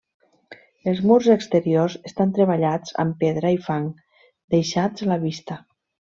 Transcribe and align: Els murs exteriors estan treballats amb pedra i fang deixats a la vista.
Els 0.91 1.01
murs 1.09 1.27
exteriors 1.33 1.97
estan 2.11 2.31
treballats 2.39 2.95
amb 3.05 3.19
pedra 3.25 3.53
i 3.57 3.61
fang 3.69 3.87
deixats 4.57 5.07
a 5.07 5.13
la 5.13 5.21
vista. 5.29 5.61